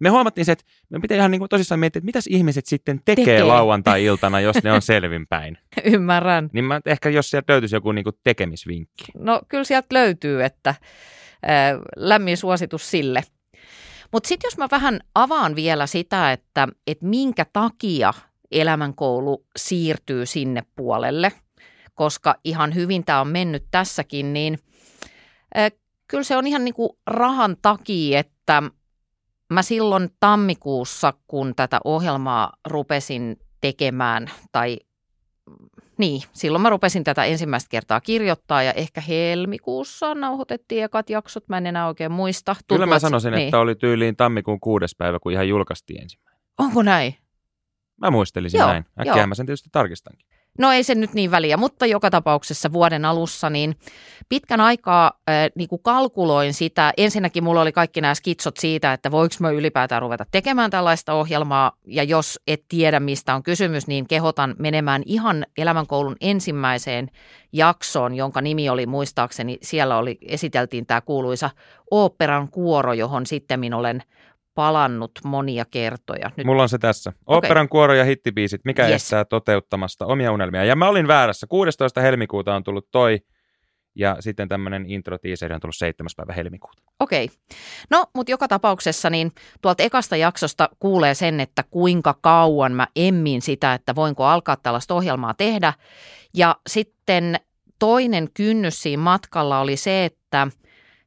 Me 0.00 0.08
huomattiin 0.08 0.44
se, 0.44 0.52
että 0.52 0.64
me 0.90 1.00
pitää 1.00 1.16
ihan 1.16 1.30
niin 1.30 1.38
kuin 1.38 1.48
tosissaan 1.48 1.80
miettiä, 1.80 1.98
että 1.98 2.06
mitäs 2.06 2.26
ihmiset 2.26 2.66
sitten 2.66 3.00
tekee, 3.04 3.24
Tekee. 3.24 3.42
lauantai-iltana, 3.42 4.40
jos 4.40 4.56
ne 4.64 4.72
on 4.72 4.82
selvinpäin. 4.82 5.58
Ymmärrän. 5.84 6.50
Niin 6.52 6.64
mä, 6.64 6.80
ehkä 6.86 7.08
jos 7.08 7.30
sieltä 7.30 7.52
löytyisi 7.52 7.76
joku 7.76 7.92
niin 7.92 8.04
kuin 8.04 8.16
tekemisvinkki. 8.24 9.04
No 9.18 9.42
kyllä 9.48 9.64
sieltä 9.64 9.86
löytyy, 9.90 10.44
että 10.44 10.74
ää, 11.42 11.78
lämmin 11.96 12.36
suositus 12.36 12.90
sille. 12.90 13.22
Mutta 14.12 14.28
sitten 14.28 14.46
jos 14.48 14.58
mä 14.58 14.68
vähän 14.70 15.00
avaan 15.14 15.56
vielä 15.56 15.86
sitä, 15.86 16.32
että, 16.32 16.68
että 16.86 17.06
minkä 17.06 17.46
takia 17.52 18.14
elämänkoulu 18.50 19.44
siirtyy 19.56 20.26
sinne 20.26 20.62
puolelle, 20.76 21.32
koska 21.94 22.34
ihan 22.44 22.74
hyvin 22.74 23.04
tämä 23.04 23.20
on 23.20 23.28
mennyt 23.28 23.64
tässäkin, 23.70 24.32
niin 24.32 24.58
ää, 25.54 25.70
kyllä 26.08 26.24
se 26.24 26.36
on 26.36 26.46
ihan 26.46 26.64
niin 26.64 26.74
kuin 26.74 26.90
rahan 27.06 27.56
takia, 27.62 28.18
että 28.18 28.62
mä 29.52 29.62
silloin 29.62 30.08
tammikuussa, 30.20 31.14
kun 31.26 31.54
tätä 31.56 31.80
ohjelmaa 31.84 32.52
rupesin 32.68 33.36
tekemään 33.60 34.30
tai 34.52 34.78
niin, 36.00 36.22
silloin 36.32 36.62
mä 36.62 36.70
rupesin 36.70 37.04
tätä 37.04 37.24
ensimmäistä 37.24 37.68
kertaa 37.70 38.00
kirjoittaa 38.00 38.62
ja 38.62 38.72
ehkä 38.72 39.00
helmikuussa 39.00 40.14
nauhoitettiin 40.14 40.84
ekat 40.84 41.10
jaksot, 41.10 41.48
mä 41.48 41.58
en 41.58 41.66
enää 41.66 41.86
oikein 41.86 42.12
muista. 42.12 42.54
Kyllä 42.54 42.64
Tuntuu, 42.68 42.86
mä 42.86 42.98
sanoisin, 42.98 43.32
niin. 43.32 43.44
että 43.48 43.58
oli 43.58 43.74
tyyliin 43.74 44.16
tammikuun 44.16 44.60
kuudes 44.60 44.96
päivä, 44.96 45.18
kun 45.18 45.32
ihan 45.32 45.48
julkaistiin 45.48 46.02
ensimmäinen. 46.02 46.40
Onko 46.58 46.82
näin? 46.82 47.14
Mä 48.00 48.10
muistelisin 48.10 48.58
Joo, 48.58 48.68
näin. 48.68 48.84
joo. 49.04 49.08
Äkkiä 49.08 49.26
mä 49.26 49.34
sen 49.34 49.46
tietysti 49.46 49.68
tarkistankin. 49.72 50.26
No 50.58 50.72
ei 50.72 50.84
se 50.84 50.94
nyt 50.94 51.14
niin 51.14 51.30
väliä, 51.30 51.56
mutta 51.56 51.86
joka 51.86 52.10
tapauksessa 52.10 52.72
vuoden 52.72 53.04
alussa 53.04 53.50
niin 53.50 53.76
pitkän 54.28 54.60
aikaa 54.60 55.12
äh, 55.28 55.34
niin 55.54 55.68
kuin 55.68 55.82
kalkuloin 55.82 56.54
sitä. 56.54 56.92
Ensinnäkin 56.96 57.44
mulla 57.44 57.60
oli 57.60 57.72
kaikki 57.72 58.00
nämä 58.00 58.14
skitsot 58.14 58.56
siitä, 58.56 58.92
että 58.92 59.10
voiko 59.10 59.34
mä 59.40 59.50
ylipäätään 59.50 60.02
ruveta 60.02 60.26
tekemään 60.30 60.70
tällaista 60.70 61.12
ohjelmaa. 61.12 61.72
Ja 61.86 62.02
jos 62.02 62.40
et 62.46 62.64
tiedä, 62.68 63.00
mistä 63.00 63.34
on 63.34 63.42
kysymys, 63.42 63.86
niin 63.86 64.08
kehotan 64.08 64.54
menemään 64.58 65.02
ihan 65.06 65.46
elämänkoulun 65.56 66.16
ensimmäiseen 66.20 67.10
jaksoon, 67.52 68.14
jonka 68.14 68.40
nimi 68.40 68.68
oli 68.68 68.86
muistaakseni, 68.86 69.58
siellä 69.62 69.98
oli, 69.98 70.18
esiteltiin 70.22 70.86
tämä 70.86 71.00
kuuluisa 71.00 71.50
oopperan 71.90 72.48
kuoro, 72.48 72.92
johon 72.92 73.26
sitten 73.26 73.74
olen 73.74 74.02
palannut 74.60 75.12
monia 75.24 75.64
kertoja. 75.70 76.30
Nyt 76.36 76.46
Mulla 76.46 76.62
on 76.62 76.68
se 76.68 76.78
tässä. 76.78 77.12
Oopperan 77.26 77.68
kuoro 77.68 77.94
ja 77.94 78.04
hittibiisit, 78.04 78.60
mikä 78.64 78.86
Yes. 78.86 79.02
estää 79.02 79.24
toteuttamasta 79.24 80.06
omia 80.06 80.32
unelmia. 80.32 80.64
Ja 80.64 80.76
mä 80.76 80.88
olin 80.88 81.08
väärässä. 81.08 81.46
16. 81.46 82.00
helmikuuta 82.00 82.54
on 82.54 82.64
tullut 82.64 82.88
toi, 82.90 83.18
ja 83.94 84.16
sitten 84.20 84.48
tämmöinen 84.48 84.90
intro 84.90 85.18
teaseri 85.18 85.54
on 85.54 85.60
tullut 85.60 85.76
7. 85.76 86.08
päivä 86.16 86.32
helmikuuta. 86.32 86.82
Okei. 87.00 87.30
No, 87.90 88.06
mutta 88.14 88.30
joka 88.30 88.48
tapauksessa 88.48 89.10
niin 89.10 89.32
tuolta 89.62 89.82
ekasta 89.82 90.16
jaksosta 90.16 90.68
kuulee 90.78 91.14
sen, 91.14 91.40
että 91.40 91.64
kuinka 91.70 92.14
kauan 92.20 92.72
mä 92.72 92.86
emmin 92.96 93.42
sitä, 93.42 93.74
että 93.74 93.94
voinko 93.94 94.24
alkaa 94.24 94.56
tällaista 94.56 94.94
ohjelmaa 94.94 95.34
tehdä. 95.34 95.72
Ja 96.36 96.56
sitten 96.66 97.36
toinen 97.78 98.28
kynnys 98.34 98.82
siinä 98.82 99.02
matkalla 99.02 99.60
oli 99.60 99.76
se, 99.76 100.04
että 100.04 100.48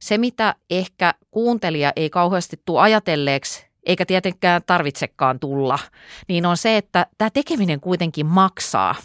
se 0.04 0.18
mitä 0.18 0.56
ehkä 0.70 1.14
kuuntelija 1.32 1.94
ei 1.96 2.10
kauheasti 2.10 2.62
tule 2.66 2.82
ajatelleeksi, 2.82 3.66
eikä 3.86 4.06
tietenkään 4.06 4.62
tarvitsekaan 4.66 5.40
tulla, 5.40 5.80
niin 6.28 6.46
on 6.46 6.58
se, 6.58 6.78
että 6.78 7.06
tämä 7.18 7.30
tekeminen 7.30 7.80
kuitenkin 7.80 8.26
maksaa. 8.26 8.96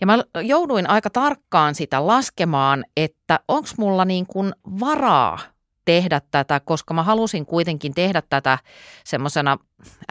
Ja 0.00 0.06
mä 0.06 0.18
jouduin 0.42 0.90
aika 0.90 1.10
tarkkaan 1.10 1.74
sitä 1.74 2.06
laskemaan, 2.06 2.84
että 2.96 3.40
onko 3.48 3.68
mulla 3.78 4.04
niin 4.04 4.26
kuin 4.26 4.52
varaa 4.80 5.38
tehdä 5.84 6.20
tätä, 6.30 6.60
koska 6.60 6.94
mä 6.94 7.02
halusin 7.02 7.46
kuitenkin 7.46 7.94
tehdä 7.94 8.22
tätä 8.30 8.58
semmoisena 9.04 9.58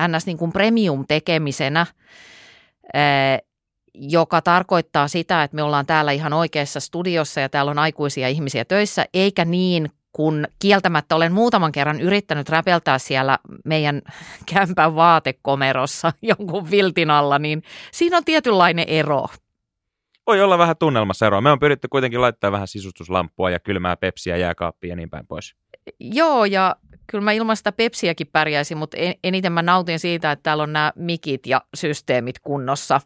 ns. 0.08 0.26
Niin 0.26 0.38
kuin 0.38 0.52
premium-tekemisenä, 0.52 1.86
joka 3.94 4.42
tarkoittaa 4.42 5.08
sitä, 5.08 5.44
että 5.44 5.56
me 5.56 5.64
ollaan 5.64 5.86
täällä 5.86 6.12
ihan 6.12 6.34
oikeassa 6.34 6.80
studiossa 6.80 7.42
ja 7.42 7.50
täällä 7.50 7.72
on 7.72 7.80
aikuisia 7.80 8.28
ihmisiä 8.28 8.66
töissä, 8.66 9.06
eikä 9.14 9.46
niin, 9.46 9.92
kun 10.16 10.48
kieltämättä 10.60 11.16
olen 11.16 11.34
muutaman 11.34 11.72
kerran 11.72 12.02
yrittänyt 12.02 12.50
räpeltää 12.50 13.00
siellä 13.00 13.40
meidän 13.66 14.02
kämpän 14.54 14.96
vaatekomerossa 14.96 16.14
jonkun 16.38 16.72
viltin 16.72 17.12
alla, 17.12 17.40
niin 17.40 17.64
siinä 17.92 18.18
on 18.18 18.26
tietynlainen 18.26 18.86
ero. 18.88 19.26
Voi 20.28 20.42
olla 20.42 20.58
vähän 20.58 20.76
tunnelmassa 20.80 21.26
eroa. 21.26 21.42
Me 21.42 21.52
on 21.52 21.60
pyritty 21.60 21.88
kuitenkin 21.88 22.22
laittaa 22.22 22.52
vähän 22.52 22.68
sisustuslampua 22.68 23.50
ja 23.50 23.60
kylmää 23.60 23.98
pepsiä 23.98 24.38
jääkaappia 24.38 24.90
ja 24.90 24.96
niin 24.96 25.10
päin 25.10 25.28
pois. 25.28 25.56
Joo, 26.00 26.46
ja 26.46 26.76
kyllä 27.08 27.24
mä 27.24 27.32
ilman 27.32 27.58
sitä 27.58 27.72
pepsiäkin 27.72 28.28
pärjäisin, 28.28 28.78
mutta 28.78 28.98
en- 28.98 29.16
eniten 29.24 29.52
mä 29.52 29.62
nautin 29.62 30.00
siitä, 30.00 30.32
että 30.32 30.44
täällä 30.44 30.64
on 30.64 30.74
nämä 30.74 30.94
mikit 30.96 31.48
ja 31.48 31.62
systeemit 31.76 32.40
kunnossa. 32.40 33.02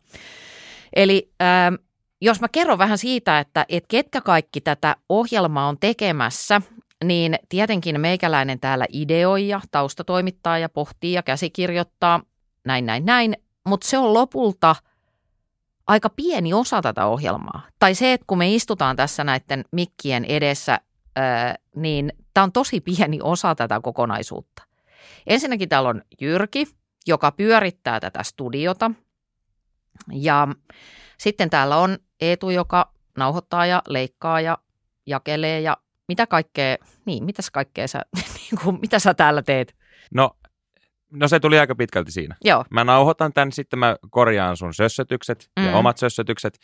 Eli 0.96 1.32
ähm, 1.42 1.76
jos 2.22 2.42
mä 2.42 2.48
kerron 2.52 2.78
vähän 2.78 2.98
siitä, 2.98 3.40
että 3.40 3.66
et 3.70 3.86
ketkä 3.88 4.22
kaikki 4.22 4.62
tätä 4.62 4.96
ohjelmaa 5.10 5.68
on 5.68 5.78
tekemässä, 5.80 6.62
niin 7.04 7.36
tietenkin 7.50 8.02
meikäläinen 8.02 8.60
täällä 8.60 8.86
ideoi 8.94 9.48
ja 9.48 9.62
taustatoimittaa 9.72 10.58
ja 10.58 10.70
pohtii 10.70 11.14
ja 11.14 11.24
käsikirjoittaa, 11.24 12.22
näin, 12.66 12.86
näin, 12.86 13.06
näin, 13.06 13.36
mutta 13.68 13.88
se 13.88 13.98
on 13.98 14.14
lopulta 14.14 14.76
aika 15.88 16.10
pieni 16.10 16.54
osa 16.54 16.82
tätä 16.82 17.06
ohjelmaa. 17.06 17.62
Tai 17.80 17.96
se, 17.96 18.14
että 18.14 18.26
kun 18.28 18.38
me 18.38 18.56
istutaan 18.56 18.96
tässä 18.96 19.24
näiden 19.24 19.66
mikkien 19.72 20.26
edessä, 20.26 20.80
ää, 21.16 21.56
niin 21.76 22.14
tämä 22.34 22.44
on 22.44 22.52
tosi 22.52 22.82
pieni 22.82 23.20
osa 23.24 23.56
tätä 23.56 23.80
kokonaisuutta. 23.84 24.64
Ensinnäkin 25.28 25.70
täällä 25.70 25.90
on 25.90 26.02
Jyrki, 26.22 26.68
joka 27.08 27.32
pyörittää 27.32 28.00
tätä 28.00 28.24
studiota. 28.24 28.92
Ja 30.12 30.48
sitten 31.18 31.50
täällä 31.50 31.78
on 31.78 31.98
Eetu, 32.22 32.50
joka 32.50 32.94
nauhoittaa 33.18 33.66
ja 33.66 33.82
leikkaa 33.88 34.42
ja 34.42 34.58
jakelee 35.06 35.62
ja 35.62 35.78
mitä 36.10 36.28
kaikkea, 36.28 36.78
niin 37.06 37.24
mitäs 37.24 37.52
kaikkea 37.52 37.88
sä, 37.88 38.02
niin 38.36 38.62
kuin, 38.64 38.80
mitä 38.82 39.00
sä 39.00 39.14
täällä 39.14 39.42
teet? 39.42 39.76
No, 40.14 40.32
no 41.12 41.28
se 41.28 41.40
tuli 41.40 41.60
aika 41.60 41.76
pitkälti 41.76 42.12
siinä. 42.12 42.36
Joo, 42.44 42.66
Mä 42.70 42.84
nauhoitan 42.84 43.34
tän, 43.34 43.52
sitten 43.52 43.80
mä 43.80 43.96
korjaan 44.10 44.58
sun 44.58 44.74
sössötykset 44.74 45.50
Mm. 45.60 45.66
ja 45.66 45.76
omat 45.76 45.98
sössötykset. 45.98 46.60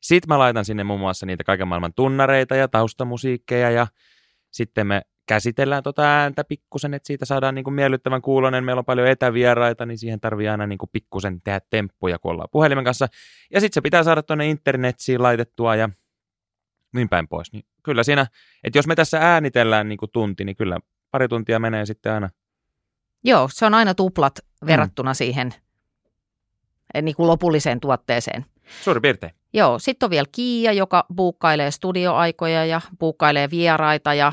Sitten 0.00 0.28
mä 0.28 0.38
laitan 0.38 0.64
sinne 0.64 0.84
muun 0.84 1.00
muassa 1.00 1.26
niitä 1.26 1.44
kaiken 1.44 1.68
maailman 1.68 1.94
tunnareita 1.96 2.56
ja 2.56 2.68
taustamusiikkeja 2.68 3.70
ja 3.70 3.86
sitten 4.52 4.86
me 4.86 5.02
käsitellään 5.28 5.82
tota 5.82 6.02
ääntä 6.02 6.44
pikkusen, 6.44 6.94
että 6.94 7.06
siitä 7.06 7.24
saadaan 7.24 7.54
niinku 7.54 7.70
miellyttävän 7.70 8.22
kuulonen. 8.22 8.64
Meillä 8.64 8.78
on 8.78 8.84
paljon 8.84 9.08
etävieraita, 9.08 9.86
niin 9.86 9.98
siihen 9.98 10.20
tarvii 10.20 10.48
aina 10.48 10.66
niinku 10.66 10.86
pikkusen 10.86 11.40
tehdä 11.42 11.60
temppuja, 11.70 12.18
kun 12.18 12.30
ollaan 12.32 12.48
puhelimen 12.52 12.84
kanssa. 12.84 13.06
Ja 13.54 13.60
sitten 13.60 13.74
se 13.74 13.80
pitää 13.80 14.02
saada 14.02 14.22
tuonne 14.22 14.50
internetsiin 14.50 15.22
laitettua 15.22 15.76
ja 15.76 15.88
niin 16.92 17.08
päin 17.08 17.28
pois. 17.28 17.52
Niin 17.52 17.64
kyllä 17.82 18.02
siinä, 18.02 18.26
että 18.64 18.78
jos 18.78 18.86
me 18.86 18.94
tässä 18.94 19.18
äänitellään 19.18 19.88
niinku 19.88 20.06
tunti, 20.06 20.44
niin 20.44 20.56
kyllä 20.56 20.80
pari 21.10 21.28
tuntia 21.28 21.58
menee 21.58 21.86
sitten 21.86 22.12
aina. 22.12 22.30
joo, 23.24 23.48
se 23.52 23.66
on 23.66 23.74
aina 23.74 23.94
tuplat 23.94 24.38
verrattuna 24.66 25.14
siihen 25.14 25.54
eh, 26.94 27.02
niin 27.02 27.14
kuin 27.14 27.26
lopulliseen 27.26 27.80
tuotteeseen. 27.80 28.46
Suurin 28.82 29.02
piirtein. 29.02 29.32
Joo, 29.52 29.78
sitten 29.78 30.06
on 30.06 30.10
vielä 30.10 30.26
Kiia, 30.32 30.72
joka 30.72 31.06
buukkailee 31.16 31.70
studioaikoja 31.70 32.64
ja 32.64 32.80
buukkailee 33.00 33.50
vieraita 33.50 34.14
ja 34.14 34.32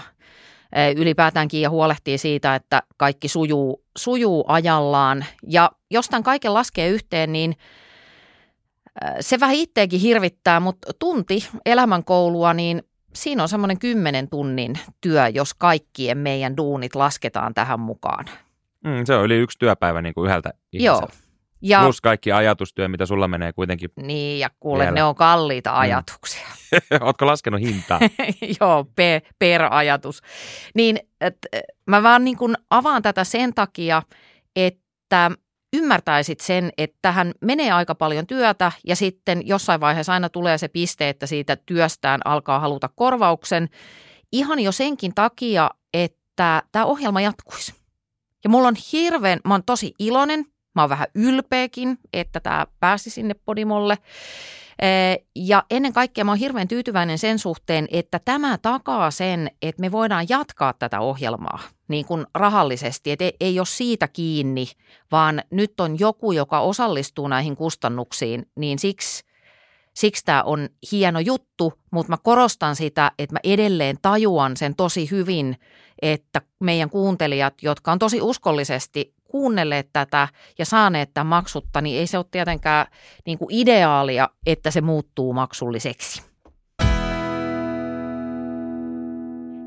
eh, 0.75 0.95
ylipäätään 0.95 1.47
Kiia 1.47 1.69
huolehtii 1.69 2.17
siitä, 2.17 2.55
että 2.55 2.83
kaikki 2.97 3.27
sujuu, 3.27 3.83
sujuu 3.97 4.45
ajallaan. 4.47 5.25
Ja 5.47 5.71
jos 5.91 6.07
tämän 6.09 6.23
kaiken 6.23 6.53
laskee 6.53 6.89
yhteen, 6.89 7.33
niin 7.33 7.55
se 9.19 9.39
vähän 9.39 9.55
itteekin 9.55 9.99
hirvittää, 9.99 10.59
mutta 10.59 10.91
tunti 10.99 11.47
elämänkoulua, 11.65 12.53
niin 12.53 12.83
siinä 13.13 13.43
on 13.43 13.49
semmoinen 13.49 13.79
kymmenen 13.79 14.29
tunnin 14.29 14.79
työ, 15.01 15.27
jos 15.27 15.53
kaikkien 15.53 16.17
meidän 16.17 16.57
duunit 16.57 16.95
lasketaan 16.95 17.53
tähän 17.53 17.79
mukaan. 17.79 18.25
Mm, 18.83 19.05
se 19.05 19.15
on 19.15 19.25
yli 19.25 19.35
yksi 19.35 19.59
työpäivä 19.59 20.01
niin 20.01 20.13
kuin 20.13 20.25
yhdeltä 20.29 20.53
Joo. 20.73 20.95
ihmiseltä. 20.95 21.27
Ja, 21.61 21.81
Plus 21.83 22.01
kaikki 22.01 22.31
ajatustyö, 22.31 22.87
mitä 22.87 23.05
sulla 23.05 23.27
menee 23.27 23.53
kuitenkin. 23.53 23.89
niin, 24.01 24.39
ja 24.39 24.49
kuule, 24.59 24.83
Vielä. 24.83 24.95
ne 24.95 25.03
on 25.03 25.15
kalliita 25.15 25.69
Mm. 25.71 25.77
ajatuksia. 25.77 26.47
Ootko 27.01 27.25
laskenut 27.27 27.61
hintaa? 27.61 27.99
Joo, 28.61 28.85
per, 28.95 29.21
per 29.39 29.61
ajatus. 29.69 30.21
Niin, 30.75 30.99
et, 31.21 31.37
mä 31.87 32.03
vaan 32.03 32.23
niin 32.25 32.37
kuin 32.37 32.55
avaan 32.69 33.01
tätä 33.01 33.23
sen 33.23 33.53
takia, 33.53 34.01
että 34.55 35.31
ymmärtäisit 35.73 36.39
sen, 36.39 36.69
että 36.77 36.97
tähän 37.01 37.31
menee 37.41 37.71
aika 37.71 37.95
paljon 37.95 38.27
työtä 38.27 38.71
ja 38.87 38.95
sitten 38.95 39.47
jossain 39.47 39.81
vaiheessa 39.81 40.13
aina 40.13 40.29
tulee 40.29 40.57
se 40.57 40.67
piste, 40.67 41.09
että 41.09 41.27
siitä 41.27 41.55
työstään 41.55 42.21
alkaa 42.25 42.59
haluta 42.59 42.89
korvauksen. 42.95 43.69
Ihan 44.31 44.59
jo 44.59 44.71
senkin 44.71 45.15
takia, 45.15 45.69
että 45.93 46.63
tämä 46.71 46.85
ohjelma 46.85 47.21
jatkuisi. 47.21 47.73
Ja 48.43 48.49
mulla 48.49 48.67
on 48.67 48.75
hirveän, 48.93 49.39
mä 49.45 49.53
oon 49.53 49.63
tosi 49.63 49.93
iloinen, 49.99 50.45
mä 50.75 50.81
oon 50.81 50.89
vähän 50.89 51.07
ylpeäkin, 51.15 51.97
että 52.13 52.39
tämä 52.39 52.67
pääsi 52.79 53.09
sinne 53.09 53.33
Podimolle. 53.45 53.97
Ja 55.35 55.63
ennen 55.71 55.93
kaikkea 55.93 56.23
mä 56.23 56.31
oon 56.31 56.39
hirveän 56.39 56.67
tyytyväinen 56.67 57.17
sen 57.17 57.39
suhteen, 57.39 57.87
että 57.91 58.19
tämä 58.25 58.57
takaa 58.57 59.11
sen, 59.11 59.51
että 59.61 59.81
me 59.81 59.91
voidaan 59.91 60.25
jatkaa 60.29 60.73
tätä 60.73 60.99
ohjelmaa 60.99 61.59
niin 61.87 62.05
kuin 62.05 62.25
rahallisesti. 62.33 63.11
Että 63.11 63.31
ei, 63.39 63.59
ole 63.59 63.65
siitä 63.65 64.07
kiinni, 64.07 64.67
vaan 65.11 65.41
nyt 65.51 65.79
on 65.79 65.99
joku, 65.99 66.31
joka 66.31 66.59
osallistuu 66.59 67.27
näihin 67.27 67.55
kustannuksiin, 67.55 68.45
niin 68.55 68.79
siksi, 68.79 69.23
siksi 69.93 70.25
tämä 70.25 70.43
on 70.43 70.69
hieno 70.91 71.19
juttu, 71.19 71.73
mutta 71.91 72.11
mä 72.11 72.17
korostan 72.23 72.75
sitä, 72.75 73.11
että 73.19 73.33
mä 73.33 73.39
edelleen 73.43 73.97
tajuan 74.01 74.57
sen 74.57 74.75
tosi 74.75 75.11
hyvin, 75.11 75.55
että 76.01 76.41
meidän 76.59 76.89
kuuntelijat, 76.89 77.53
jotka 77.61 77.91
on 77.91 77.99
tosi 77.99 78.21
uskollisesti 78.21 79.13
kuunnelleet 79.23 79.89
tätä 79.93 80.27
ja 80.57 80.65
saaneet 80.65 81.13
tämän 81.13 81.27
maksutta, 81.27 81.81
niin 81.81 81.99
ei 81.99 82.07
se 82.07 82.17
ole 82.17 82.25
tietenkään 82.31 82.85
niin 83.25 83.37
kuin 83.37 83.49
ideaalia, 83.51 84.29
että 84.45 84.71
se 84.71 84.81
muuttuu 84.81 85.33
maksulliseksi. 85.33 86.21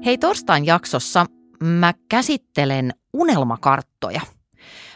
Hei, 0.04 0.18
torstain 0.18 0.66
jaksossa 0.66 1.26
mä 1.64 1.94
käsittelen 2.08 2.94
unelmakarttoja. 3.12 4.20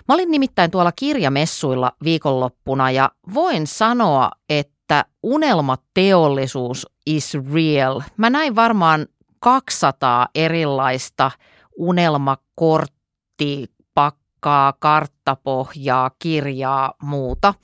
Mä 0.08 0.14
olin 0.14 0.30
nimittäin 0.30 0.70
tuolla 0.70 0.92
kirjamessuilla 0.92 1.92
viikonloppuna 2.04 2.90
ja 2.90 3.10
voin 3.34 3.66
sanoa, 3.66 4.30
että 4.48 5.04
unelmateollisuus 5.22 6.86
is 7.06 7.36
real. 7.54 8.00
Mä 8.16 8.30
näin 8.30 8.56
varmaan 8.56 9.06
200 9.40 10.28
erilaista 10.34 11.30
unelmakorttipakkaa, 11.76 14.72
karttapohjaa, 14.78 16.10
kirjaa, 16.18 16.94
muuta. 17.02 17.54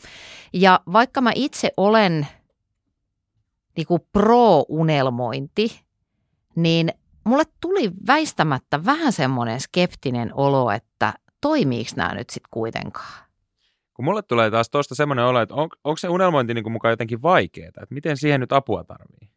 Ja 0.52 0.80
vaikka 0.92 1.20
mä 1.20 1.32
itse 1.34 1.70
olen 1.76 2.26
niinku 3.76 3.98
pro-unelmointi, 4.12 5.80
niin 6.56 6.92
mulle 7.24 7.44
tuli 7.60 7.90
väistämättä 8.06 8.84
vähän 8.84 9.12
semmoinen 9.12 9.60
skeptinen 9.60 10.30
olo, 10.34 10.70
että 10.70 11.14
toimiiko 11.40 11.90
nämä 11.96 12.14
nyt 12.14 12.30
sitten 12.30 12.48
kuitenkaan. 12.50 13.24
Kun 13.94 14.04
mulle 14.04 14.22
tulee 14.22 14.50
taas 14.50 14.70
tuosta 14.70 14.94
semmoinen 14.94 15.24
olo, 15.24 15.40
että 15.40 15.54
on, 15.54 15.68
onko 15.84 15.96
se 15.96 16.08
unelmointi 16.08 16.54
niin 16.54 16.72
mukaan 16.72 16.92
jotenkin 16.92 17.22
vaikeaa, 17.22 17.68
että 17.68 17.86
miten 17.90 18.16
siihen 18.16 18.40
nyt 18.40 18.52
apua 18.52 18.84
tarvii? 18.84 19.30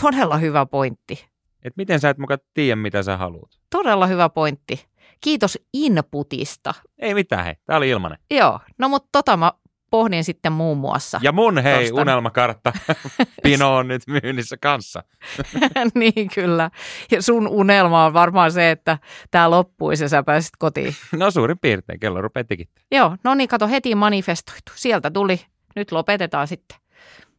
Todella 0.00 0.36
hyvä 0.36 0.66
pointti. 0.66 1.26
Että 1.62 1.76
miten 1.76 2.00
sä 2.00 2.10
et 2.10 2.18
mukaan 2.18 2.38
tiedä, 2.54 2.76
mitä 2.76 3.02
sä 3.02 3.16
haluat? 3.16 3.50
Todella 3.70 4.06
hyvä 4.06 4.28
pointti. 4.28 4.86
Kiitos 5.20 5.58
inputista. 5.72 6.74
Ei 6.98 7.14
mitään, 7.14 7.44
hei. 7.44 7.54
Tää 7.66 7.76
oli 7.76 7.88
ilmanen. 7.88 8.18
Joo, 8.30 8.60
no 8.78 8.88
mutta 8.88 9.08
tota 9.12 9.36
mä 9.36 9.52
pohdin 9.96 10.24
sitten 10.24 10.52
muun 10.52 10.78
muassa. 10.78 11.20
Ja 11.22 11.32
mun 11.32 11.58
hei, 11.58 11.84
Tostan. 11.88 12.02
unelmakartta 12.02 12.72
Pino 13.42 13.76
on 13.76 13.88
nyt 13.88 14.02
myynnissä 14.06 14.56
kanssa. 14.56 15.02
niin 15.94 16.30
kyllä. 16.34 16.70
Ja 17.10 17.22
sun 17.22 17.48
unelma 17.48 18.04
on 18.04 18.12
varmaan 18.12 18.52
se, 18.52 18.70
että 18.70 18.98
tämä 19.30 19.50
loppuisi 19.50 20.04
ja 20.04 20.08
sä 20.08 20.22
pääsit 20.22 20.52
kotiin. 20.58 20.94
No 21.16 21.30
suurin 21.30 21.58
piirtein, 21.58 22.00
kello 22.00 22.22
rupeaa 22.22 22.44
tikittämään. 22.44 22.86
Joo, 22.92 23.16
no 23.24 23.34
niin, 23.34 23.48
kato 23.48 23.68
heti 23.68 23.94
manifestoitu. 23.94 24.72
Sieltä 24.74 25.10
tuli, 25.10 25.40
nyt 25.76 25.92
lopetetaan 25.92 26.48
sitten. 26.48 26.78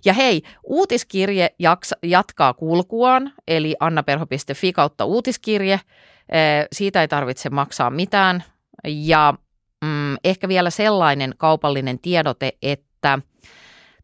Ja 0.06 0.14
hei, 0.14 0.42
uutiskirje 0.64 1.50
jaksa, 1.60 1.96
jatkaa 2.04 2.54
kulkuaan, 2.54 3.34
eli 3.48 3.76
annaperho.fi 3.80 4.74
kautta 4.74 5.06
uutiskirje. 5.06 5.74
Eh, 6.32 6.68
Siitä 6.72 7.02
ei 7.02 7.08
tarvitse 7.08 7.50
maksaa 7.50 7.90
mitään. 7.90 8.44
Ja 8.88 9.34
ehkä 10.24 10.48
vielä 10.48 10.70
sellainen 10.70 11.34
kaupallinen 11.38 12.00
tiedote, 12.00 12.54
että 12.62 13.20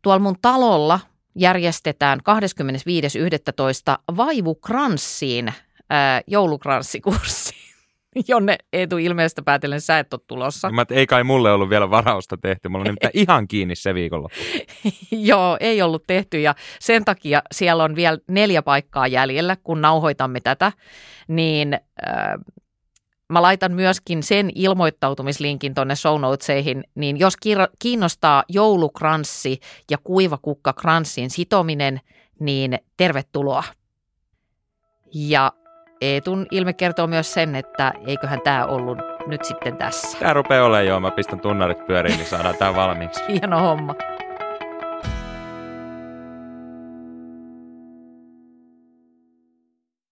tuolla 0.02 0.20
mun 0.20 0.36
talolla 0.42 1.00
järjestetään 1.36 2.20
25.11. 2.20 4.16
Vaivukranssiin 4.18 5.54
ää, 5.90 6.22
joulukranssikurssi, 6.28 7.54
jonne 8.28 8.58
Eetu 8.74 8.98
ilmeisesti 8.98 9.42
päätellen 9.42 9.82
sä 9.82 10.00
et 10.00 10.14
ole 10.14 10.22
tulossa. 10.28 10.70
Mä, 10.70 10.86
ei 10.90 11.08
kai 11.08 11.24
mulle 11.24 11.52
ollut 11.52 11.70
vielä 11.70 11.90
varausta 11.90 12.38
tehty. 12.38 12.70
Mulla 12.70 12.82
on 12.82 12.86
nimittäin 12.86 13.18
ihan 13.24 13.48
kiinni 13.48 13.76
se 13.76 13.94
viikolla. 13.94 14.30
Joo, 15.12 15.58
ei 15.60 15.82
ollut 15.82 16.04
tehty 16.08 16.42
ja 16.42 16.56
sen 16.80 17.06
takia 17.06 17.42
siellä 17.52 17.84
on 17.84 17.96
vielä 17.96 18.18
neljä 18.28 18.62
paikkaa 18.62 19.08
jäljellä, 19.08 19.58
kun 19.64 19.82
nauhoitamme 19.82 20.40
tätä, 20.40 20.72
niin 21.28 21.74
äh, 21.74 21.82
mä 23.30 23.42
laitan 23.42 23.72
myöskin 23.72 24.24
sen 24.24 24.52
ilmoittautumislinkin 24.56 25.74
tonne 25.74 25.96
show 25.96 26.22
notesihin, 26.22 26.84
niin 26.96 27.20
jos 27.20 27.34
kiinno- 27.36 27.76
kiinnostaa 27.80 28.44
joulukranssi 28.50 29.60
ja 29.92 29.98
kuivakukkakranssin 30.04 31.30
sitominen, 31.30 32.02
niin 32.40 32.80
tervetuloa. 32.98 33.64
Ja 35.14 35.52
Eetun 36.02 36.46
ilme 36.52 36.74
kertoo 36.74 37.08
myös 37.08 37.34
sen, 37.34 37.56
että 37.56 37.94
eiköhän 38.08 38.42
tämä 38.42 38.66
ollut 38.66 38.98
nyt 39.28 39.44
sitten 39.44 39.78
tässä. 39.78 40.18
Tää 40.20 40.34
rupeaa 40.34 40.66
olemaan 40.66 40.88
joo. 40.88 41.00
Mä 41.00 41.12
pistän 41.12 41.40
tunnarit 41.40 41.86
pyöriin, 41.88 42.18
niin 42.18 42.28
saadaan 42.28 42.58
tää 42.58 42.76
valmiiksi. 42.76 43.24
Hieno 43.30 43.60
homma. 43.60 43.96